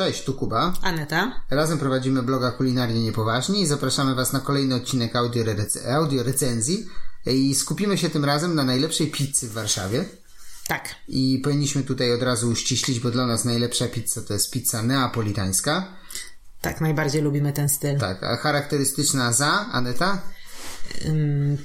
[0.00, 0.72] Cześć, tu Kuba.
[0.82, 1.42] Aneta.
[1.50, 5.44] Razem prowadzimy bloga Kulinarnie Niepoważni i zapraszamy Was na kolejny odcinek audio,
[5.92, 6.86] audio recenzji
[7.26, 10.04] i skupimy się tym razem na najlepszej pizzy w Warszawie.
[10.68, 10.94] Tak.
[11.08, 15.86] I powinniśmy tutaj od razu uściślić, bo dla nas najlepsza pizza to jest pizza neapolitańska.
[16.60, 17.98] Tak, najbardziej lubimy ten styl.
[17.98, 20.22] Tak, a charakterystyczna za, Aneta?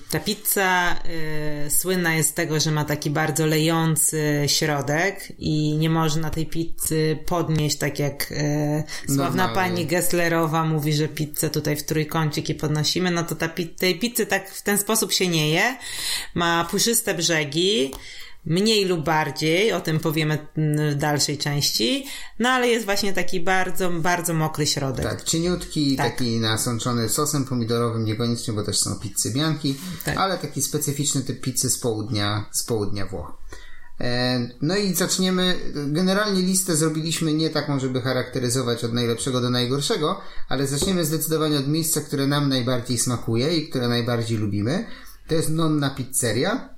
[0.10, 0.96] Ta pizza
[1.66, 6.46] y, słynna jest z tego, że ma taki bardzo lejący środek i nie można tej
[6.46, 9.56] pizzy podnieść tak jak y, sławna Normalnie.
[9.56, 14.26] pani Gesslerowa mówi, że pizzę tutaj w trójkącik i podnosimy, no to ta tej pizzy
[14.26, 15.78] tak w ten sposób się nie je.
[16.34, 17.92] Ma puszyste brzegi,
[18.46, 22.06] mniej lub bardziej, o tym powiemy mm, w dalszej części,
[22.40, 25.06] no ale jest właśnie taki bardzo, bardzo mokry środek.
[25.06, 26.12] Tak, cieniutki, Tak.
[26.12, 30.18] taki nasączony sosem pomidorowym, niekoniecznie, bo też są pizzy bianki, Tak.
[30.18, 33.34] ale taki specyficzny typ pizzy z południa, z południa Włoch.
[34.02, 35.56] E, No i zaczniemy.
[35.88, 41.68] Generalnie listę zrobiliśmy nie taką, żeby charakteryzować od najlepszego do najgorszego, ale zaczniemy zdecydowanie od
[41.68, 44.86] miejsca, które nam najbardziej smakuje i które najbardziej lubimy.
[45.28, 46.75] To jest Nonna Pizzeria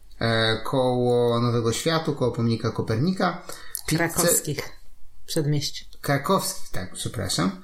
[0.63, 3.41] koło Nowego Światu, koło pomnika Kopernika.
[3.87, 4.69] Krakowskich
[5.25, 5.89] przedmieści.
[6.01, 7.61] Krakowskich, tak, przepraszam.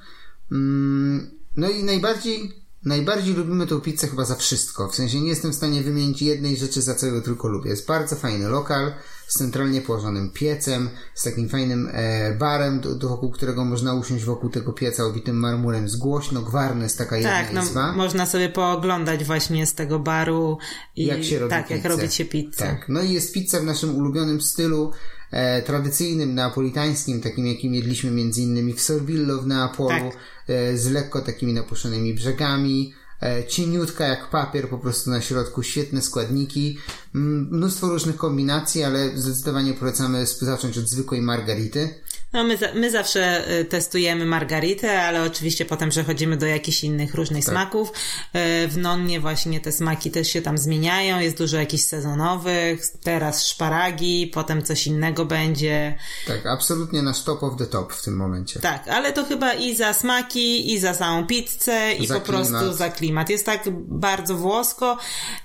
[0.51, 4.87] Mm, No i najbardziej, najbardziej lubimy tą pizzę chyba za wszystko.
[4.87, 7.69] W sensie nie jestem w stanie wymienić jednej rzeczy, za co ją tylko lubię.
[7.69, 8.93] Jest bardzo fajny lokal,
[9.27, 14.23] z centralnie położonym piecem, z takim fajnym e, barem, do, do wokół którego można usiąść
[14.25, 15.89] wokół tego pieca obitym marmurem.
[15.89, 17.91] Z głośno, gwarno jest taka jedna Tak, no, izba.
[17.91, 20.57] można sobie pooglądać właśnie z tego baru
[20.95, 21.89] i jak się robi tak, jak pizzę.
[21.95, 22.57] robić się pizzę.
[22.57, 24.91] Tak, no i jest pizza w naszym ulubionym stylu
[25.33, 30.17] e, tradycyjnym, neapolitańskim, takim jakim jedliśmy między innymi w Sorbillo w Neapolu, Tak.
[30.47, 36.01] e, z lekko takimi napuszonymi brzegami, e, cieniutka jak papier po prostu na środku, świetne
[36.01, 36.77] składniki,
[37.15, 41.89] mm, mnóstwo różnych kombinacji, ale zdecydowanie polecamy zacząć od zwykłej margarity.
[42.33, 47.13] No my, za, my zawsze y, testujemy margaritę, ale oczywiście potem przechodzimy do jakichś innych
[47.15, 47.53] różnych Tak.
[47.53, 47.89] smaków.
[47.89, 53.45] Y, W nonnie właśnie te smaki też się tam zmieniają, jest dużo jakichś sezonowych, teraz
[53.47, 55.97] szparagi, potem coś innego będzie.
[56.27, 58.59] Tak, absolutnie nasz top of the top w tym momencie.
[58.59, 62.53] Tak, ale to chyba i za smaki, i za samą pizzę, i Za po prostu
[62.57, 62.75] klimat.
[62.75, 63.29] za klimat.
[63.29, 64.97] Jest tak bardzo włosko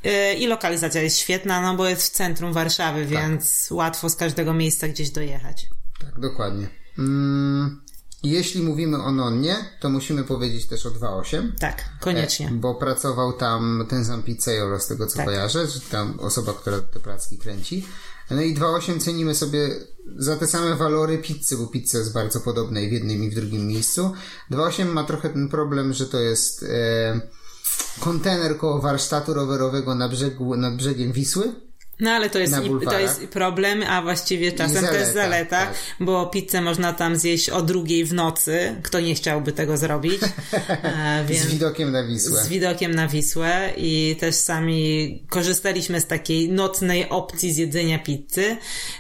[0.04, 3.08] yy, i lokalizacja jest świetna, no bo jest w centrum Warszawy, Tak.
[3.10, 5.66] więc łatwo z każdego miejsca gdzieś dojechać.
[6.00, 6.68] Tak, dokładnie.
[6.98, 7.80] Mm,
[8.22, 11.52] jeśli mówimy o Nonnie, to musimy powiedzieć też o 2.8.
[11.60, 12.48] Tak, koniecznie.
[12.48, 15.26] E, Bo pracował tam ten sam pizzaiolo, z tego co Tak.
[15.26, 17.86] kojarzę, że tam osoba, która te placki kręci.
[18.30, 19.70] No i 2.8 cenimy sobie
[20.16, 23.34] za te same walory pizzy, bo pizza jest bardzo podobna i w jednym i w
[23.34, 24.12] drugim miejscu.
[24.50, 27.20] 2.8 ma trochę ten problem, że to jest e,
[28.00, 31.67] kontener koło warsztatu rowerowego na brzegu, nad brzegiem Wisły.
[32.00, 35.74] No ale to jest, i, to jest problem, a właściwie czasem zaleta, też zaleta, tak.
[36.00, 38.76] bo pizzę można tam zjeść o drugiej w nocy.
[38.82, 40.20] Kto nie chciałby tego zrobić?
[40.82, 41.46] E, Z więc...
[41.46, 42.44] widokiem na Wisłę.
[42.44, 48.56] z widokiem na Wisłę i też sami korzystaliśmy z takiej nocnej opcji zjedzenia pizzy,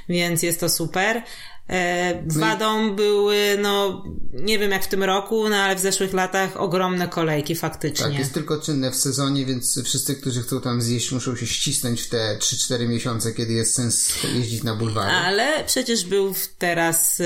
[0.08, 1.22] więc jest to super.
[1.68, 6.56] E, wadą były, no, nie wiem jak w tym roku, no ale w zeszłych latach
[6.56, 8.06] ogromne kolejki faktycznie.
[8.06, 12.02] Tak, jest tylko czynne w sezonie, więc wszyscy, którzy chcą tam zjeść, muszą się ścisnąć
[12.02, 15.10] w te 3-4 miesiące, kiedy jest sens jeździć na bulwary.
[15.10, 17.22] Ale przecież był teraz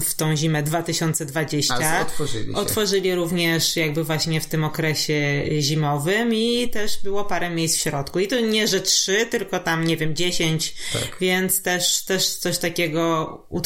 [0.00, 1.74] w tą zimę 2020.
[1.74, 2.58] A, otworzyli się.
[2.58, 8.18] Otworzyli również jakby właśnie w tym okresie zimowym i też było parę miejsc w środku.
[8.18, 11.16] I to nie, że trzy, tylko tam, nie wiem, dziesięć, Tak.
[11.20, 12.98] więc też, też coś takiego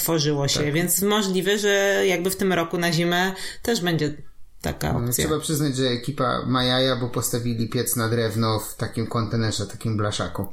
[0.03, 0.61] utworzyło się.
[0.61, 0.73] Tak.
[0.73, 3.33] Więc możliwe, że jakby w tym roku na zimę
[3.63, 4.15] też będzie
[4.63, 5.25] taka No, opcja.
[5.25, 9.97] Trzeba przyznać, że ekipa ma jaja, bo postawili piec na drewno w takim kontenerze, takim
[9.97, 10.47] blaszaku,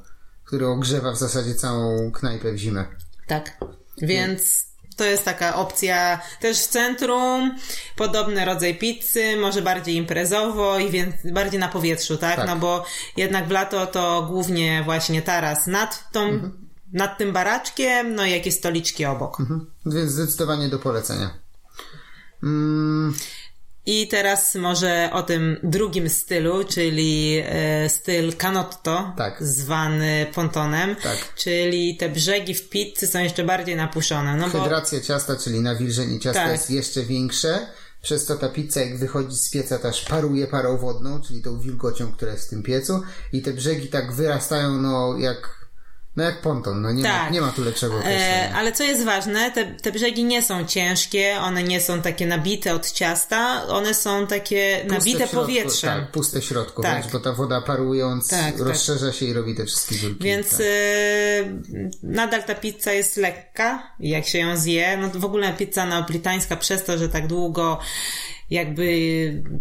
[0.46, 2.86] który ogrzewa w zasadzie całą knajpę w zimę.
[3.28, 3.58] Tak.
[4.02, 7.56] Więc to jest taka opcja też w centrum,
[7.96, 12.36] podobny rodzaj pizzy, może bardziej imprezowo i więc bardziej na powietrzu, tak?
[12.36, 12.48] Tak.
[12.48, 12.86] No bo
[13.18, 16.52] jednak w lato to głównie właśnie taras nad tą,
[16.94, 19.40] nad tym baraczkiem, no i jakieś stoliczki obok.
[19.40, 19.72] Mhm.
[19.86, 21.30] Więc zdecydowanie do polecenia.
[22.44, 23.14] Mm,
[23.86, 29.44] I teraz może o tym drugim stylu, czyli e, styl canotto, Tak.
[29.44, 31.34] zwany pontonem, Tak.
[31.36, 34.38] czyli te brzegi w pizzy są jeszcze bardziej napuszone.
[34.38, 36.52] No bo hydracja ciasta, czyli nawilżenie ciasta Tak.
[36.52, 37.68] jest jeszcze większe,
[38.02, 42.12] przez to ta pizza jak wychodzi z pieca też paruje parą wodną, czyli tą wilgocią,
[42.12, 43.02] która jest w tym piecu
[43.34, 45.59] i te brzegi tak wyrastają no jak
[46.16, 47.32] No jak ponton, no nie, ma, Tak.
[47.32, 48.50] nie ma tu lepszego określenia.
[48.50, 52.28] E, ale co jest ważne, te, te brzegi nie są ciężkie, one nie są takie
[52.28, 56.00] nabite od ciasta, one są takie Puste nabite środku, powietrzem.
[56.02, 56.92] Tak, puste w środku, Tak.
[57.00, 58.60] wręcz, bo ta woda parując Tak, tak.
[58.60, 60.24] rozszerza się i robi te wszystkie dziurki.
[60.24, 60.62] Więc tak.
[60.62, 60.66] e,
[62.04, 64.98] nadal ta pizza jest lekka, jak się ją zje.
[64.98, 67.80] No w ogóle pizza neapolitańska przez to, że tak długo
[68.50, 68.84] jakby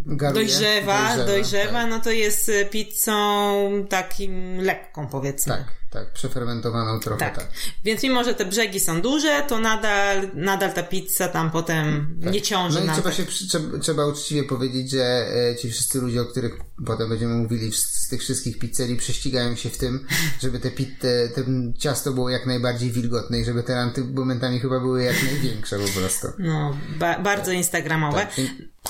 [0.06, 1.90] Garuje, dojrzewa, dojrzewa, dojrzewa, tak.
[1.90, 5.54] no to jest pizzą takim lekką powiedzmy.
[5.54, 7.36] Tak, tak, przefermentowaną trochę tak.
[7.36, 7.50] Tak.
[7.84, 12.42] Więc mimo, że te brzegi są duże, to nadal, nadal ta pizza tam potem nie
[12.42, 13.14] ciąży No i trzeba tak.
[13.14, 17.72] się trzeba, trzeba uczciwie powiedzieć, że e, ci wszyscy ludzie, o których potem będziemy mówili
[17.72, 20.06] z tych wszystkich pizzerii, prześcigają się w tym,
[20.42, 21.44] żeby te, pit, te, te
[21.78, 26.00] ciasto było jak najbardziej wilgotne i żeby te ranty momentami chyba były jak największe po
[26.00, 26.28] prostu.
[26.38, 28.18] No, ba- bardzo instagramowe.
[28.18, 28.34] Tak.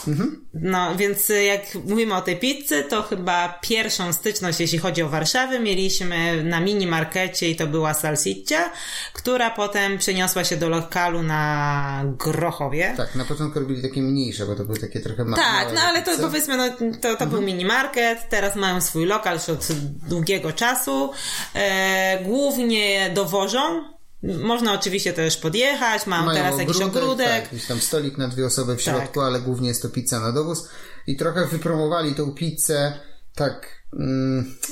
[0.07, 0.11] I-
[0.55, 5.09] No, więc y, jak mówimy o tej pizzy, to chyba pierwszą styczność, jeśli chodzi o
[5.09, 8.71] Warszawę, mieliśmy na mini markecie i to była salsiccia,
[9.13, 12.95] która potem przeniosła się do lokalu na Grochowie.
[12.97, 15.29] Tak, na początku robili takie mniejsze, bo to były takie trochę Tak,
[15.65, 16.23] małe no ale to pizze.
[16.23, 16.65] powiedzmy, no,
[17.03, 19.67] to, to był mini market, teraz mają swój lokal już od
[20.09, 21.11] długiego czasu.
[21.55, 23.98] E, głównie dowożą.
[24.23, 27.29] Można oczywiście też podjechać, mają, Mają teraz jakiś ogródek.
[27.29, 28.95] Tak, jakiś tam stolik na dwie osoby w Tak.
[28.95, 30.69] środku, ale głównie jest to pizza na dowóz.
[31.07, 32.93] I trochę wypromowali tą pizzę
[33.35, 33.78] tak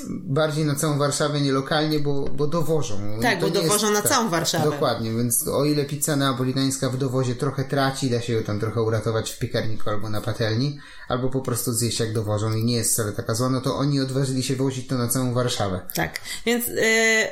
[0.07, 3.19] bardziej na całą Warszawę, nie lokalnie, bo, bo dowożą.
[3.21, 4.63] Tak, To bo dowożą na całą Warszawę.
[4.71, 8.81] Dokładnie, więc o ile pizza neapolitańska w dowozie trochę traci, da się ją tam trochę
[8.81, 10.79] uratować w piekarniku albo na patelni,
[11.09, 14.01] albo po prostu zjeść jak dowożą i nie jest wcale taka zła, no to oni
[14.01, 15.81] odważyli się wozić to na całą Warszawę.
[15.95, 16.73] Tak, więc y,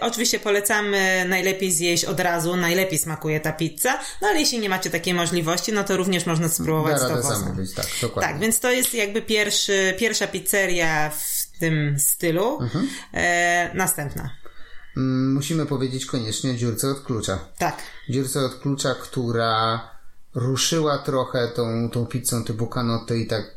[0.01, 4.89] oczywiście polecamy najlepiej zjeść od razu, najlepiej smakuje ta pizza, no ale jeśli nie macie
[4.89, 7.39] takiej możliwości, no to również można spróbować Da z dowozem.
[7.39, 8.31] zamówić, tak, dokładnie.
[8.33, 12.61] Tak, więc to jest jakby pierwszy, pierwsza pizzeria w tym stylu.
[12.61, 12.87] Mhm.
[13.13, 14.29] E, następna.
[14.97, 17.39] Mm, Musimy powiedzieć koniecznie o dziurce od klucza.
[17.57, 17.77] Tak.
[18.09, 19.81] dziurce od klucza, która
[20.33, 23.54] ruszyła trochę tą, tą pizzą typu canotto i tak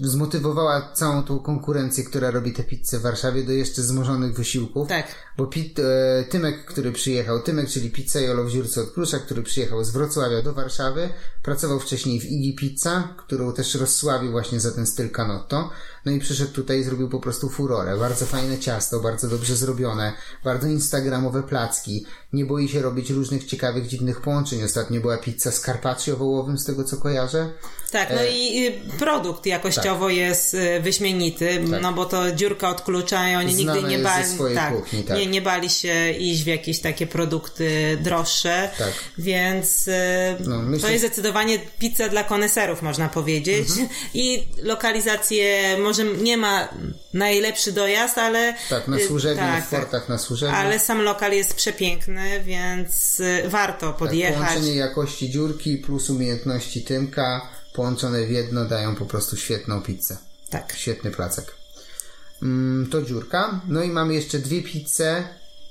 [0.00, 4.88] zmotywowała całą tą konkurencję, która robi te pizze w Warszawie do jeszcze zmożonych wysiłków.
[4.88, 5.06] Tak.
[5.36, 9.84] Bo Pit, e, Tymek, który przyjechał, Tymek, czyli pizzaiolo w dziurce od klucza, który przyjechał
[9.84, 11.08] z Wrocławia do Warszawy,
[11.42, 15.70] pracował wcześniej w Iggy Pizza, którą też rozsławił właśnie za ten styl canotto.
[16.04, 17.96] No i przyszedł tutaj i zrobił po prostu furorę.
[17.96, 20.12] Bardzo fajne ciasto, bardzo dobrze zrobione,
[20.44, 22.06] bardzo instagramowe placki.
[22.32, 24.62] Nie boi się robić różnych ciekawych, dziwnych połączeń.
[24.62, 27.52] Ostatnio była pizza z carpaccio wołowym, z tego co kojarzę.
[27.90, 30.16] Tak, no i y, produkt jakościowo Tak.
[30.16, 34.24] jest y, wyśmienity, no bo to dziurka od klucza i oni Znane nigdy nie bali,
[34.54, 35.16] tak, kuchni, tak.
[35.16, 38.92] Nie, nie bali się iść w jakieś takie produkty droższe, Tak.
[39.18, 39.92] więc y,
[40.46, 43.88] No, myślę- to jest zdecydowanie pizza dla koneserów, można powiedzieć Mhm.
[44.14, 46.68] i lokalizację może nie ma
[47.14, 50.56] najlepszy dojazd, ale Tak, na y, służebni, tak, w portach na służebni.
[50.56, 54.34] ale sam lokal jest przepiękny, więc y, warto Tak, podjechać.
[54.48, 57.40] połączenie jakości dziurki plus umiejętności Tymka
[57.72, 60.16] połączone w jedno dają po prostu świetną pizzę.
[60.50, 60.72] tak.
[60.76, 61.54] Świetny placek.
[62.42, 63.60] Mm, to dziurka.
[63.68, 65.24] No i mamy jeszcze dwie pizze,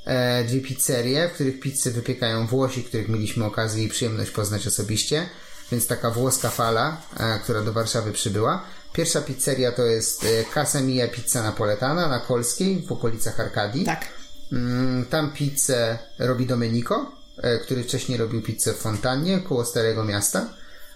[0.06, 5.30] e, dwie pizzerie, w których pizzę wypiekają Włosi, których mieliśmy okazję i przyjemność poznać osobiście.
[5.72, 8.64] Więc taka włoska fala, e, która do Warszawy przybyła.
[8.94, 13.86] Pierwsza pizzeria to jest e, Casa Mia Pizza Napoletana na Kolskiej w okolicach Arkadii.
[13.86, 14.06] Tak.
[14.52, 20.54] Mm, Tam pizzę robi Domenico, e, który wcześniej robił pizzę w Fontannie, koło Starego Miasta.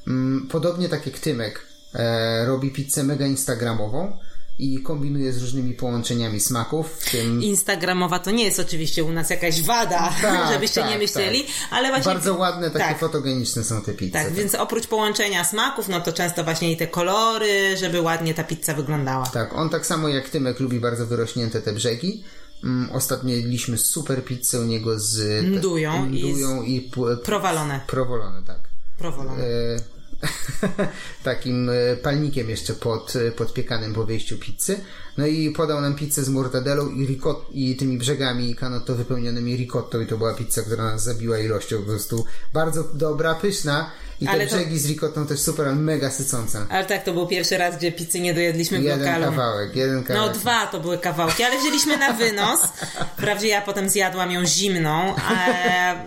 [0.07, 4.17] Mm, Podobnie tak jak Tymek e, robi pizzę mega instagramową
[4.59, 9.29] i kombinuje z różnymi połączeniami smaków, w tym Instagramowa to nie jest oczywiście u nas
[9.29, 12.05] jakaś wada, Tak, żebyście tak, nie myśleli, ale właśnie...
[12.13, 14.11] bardzo ładne, takie tak, fotogeniczne są te pizze.
[14.11, 18.43] tak, więc oprócz połączenia smaków, no to często właśnie i te kolory, żeby ładnie ta
[18.43, 19.25] pizza wyglądała.
[19.25, 22.23] Tak, on tak samo jak Tymek lubi bardzo wyrośnięte te brzegi.
[22.63, 28.43] Mm, Ostatnio jedliśmy super pizzę u niego z Mdują i mdują i, p- Prowalone, prowolone,
[28.43, 28.59] tak.
[28.97, 29.43] prowolone.
[29.43, 29.77] e,
[31.23, 34.79] takim e, palnikiem jeszcze pod, e, podpiekanym po wejściu pizzy.
[35.17, 39.99] No i podał nam pizzę z mortadelą i, ricot, i tymi brzegami canotto wypełnionymi ricottą
[40.01, 44.31] i to była pizza, która nas zabiła ilością po prostu bardzo dobra, pyszna i te
[44.31, 46.65] Ale to- brzegi z ricottą też super, ale mega sycące.
[46.69, 49.23] Ale tak, to był pierwszy raz, gdzie pizzy nie dojedliśmy w Jeden lokalu.
[49.25, 50.33] kawałek, jeden No kawałek.
[50.37, 52.59] dwa to były kawałki, ale wzięliśmy na wynos.
[53.17, 55.21] Wprawdzie ja potem zjadłam ją zimną, e,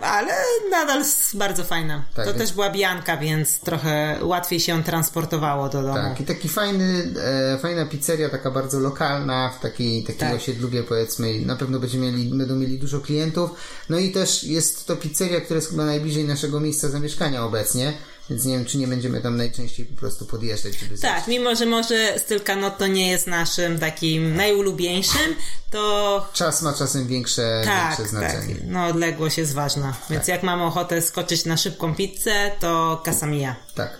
[0.01, 0.33] ale
[0.71, 2.03] nadal bardzo fajna.
[2.15, 5.93] Tak, to więc- też była bianka, więc trochę łatwiej się transportowało do domu.
[5.93, 10.35] Tak, i taki fajny, e, fajna pizzeria, taka bardzo lokalna, w takiej, takiej Tak.
[10.35, 13.49] osiedlubie powiedzmy, na pewno będziemy mieli, będą mieli dużo klientów.
[13.89, 17.93] No i też jest to pizzeria, która jest chyba najbliżej naszego miejsca zamieszkania obecnie,
[18.29, 21.65] więc nie wiem, czy nie będziemy tam najczęściej po prostu podjeżdżać, żeby Tak, mimo że
[21.65, 25.35] może styl Canotto nie jest naszym takim najulubieńszym,
[25.71, 28.55] to Czas ma czasem większe, tak, większe znaczenie.
[28.55, 29.93] tak, no odległość jest ważna.
[30.09, 33.55] Więc jak mamy ochotę skoczyć na szybką pizzę, to Casamia.
[33.75, 33.99] Tak.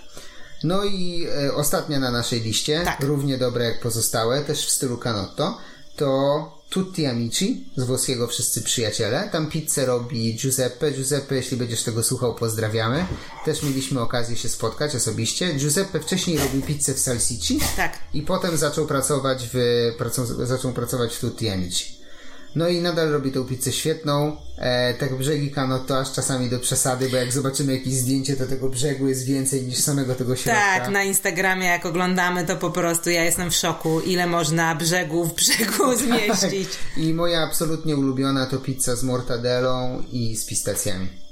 [0.63, 2.99] No i e, ostatnia na naszej liście, Tak.
[3.03, 5.57] równie dobre jak pozostałe, też w stylu Canotto,
[5.95, 9.29] to Tutti Amici z włoskiego Wszyscy Przyjaciele.
[9.31, 10.91] Tam pizzę robi Giuseppe.
[10.91, 13.05] Giuseppe, jeśli będziesz tego słuchał, pozdrawiamy.
[13.45, 15.53] Też mieliśmy okazję się spotkać osobiście.
[15.53, 17.97] Giuseppe wcześniej robił pizzę w Salsici Tak.
[18.13, 19.57] i potem zaczął pracować w,
[19.97, 21.96] pracow, zaczął pracować w Tutti Amici.
[22.57, 24.37] No i nadal robi tą pizzę świetną.
[24.57, 28.69] E, tak brzegi Canotto aż czasami do przesady, bo jak zobaczymy jakieś zdjęcie, to tego
[28.69, 30.79] brzegu jest więcej niż samego tego środka.
[30.79, 35.35] Tak, na Instagramie jak oglądamy, to po prostu ja jestem w szoku, ile można brzegów
[35.35, 36.69] brzegu zmieścić.
[36.97, 41.26] I moja absolutnie ulubiona to pizza z mortadellą i z pistacjami.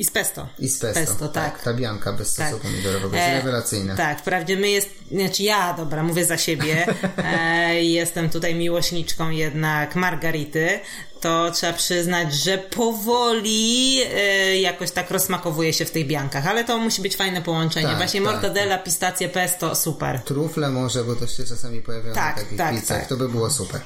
[0.00, 0.48] I z pesto.
[0.58, 1.00] I z pesto.
[1.00, 1.62] Pesto, tak.
[1.62, 2.60] Ta bianka bez sosu Tak.
[2.60, 3.96] pomidorowego jest E, rewelacyjna.
[3.96, 6.86] Tak, wprawdzie my jest, znaczy ja, dobra, mówię za siebie,
[7.18, 10.80] e, jestem tutaj miłośniczką jednak margarity,
[11.20, 16.78] to trzeba przyznać, że powoli e, jakoś tak rozmakowuje się w tych biankach, ale to
[16.78, 17.86] musi być fajne połączenie.
[17.86, 20.20] Tak, Właśnie tak, mortadella, pistacje, pesto, super.
[20.24, 22.98] Trufle może, bo to się czasami pojawiają Tak, na takich tak, pizzach.
[22.98, 23.08] tak.
[23.08, 23.80] To by było super.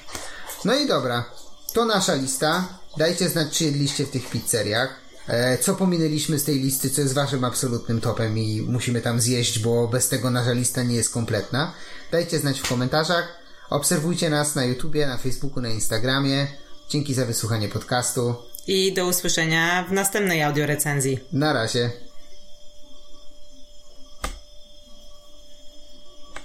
[0.64, 1.25] No i dobra.
[1.73, 2.68] To nasza lista.
[2.97, 5.03] Dajcie znać, czy jedliście w tych pizzeriach.
[5.28, 9.59] E, Co pominęliśmy z tej listy, co jest waszym absolutnym topem i musimy tam zjeść,
[9.59, 11.73] bo bez tego nasza lista nie jest kompletna.
[12.12, 13.38] Dajcie znać w komentarzach.
[13.71, 16.47] Obserwujcie nas na YouTubie, na Facebooku, na Instagramie.
[16.88, 18.35] Dzięki za wysłuchanie podcastu.
[18.66, 21.21] I do usłyszenia w następnej audiorecenzji.
[21.33, 21.90] Na razie.